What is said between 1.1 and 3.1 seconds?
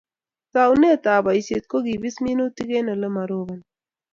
boisiet ak kebis minutik eng Ole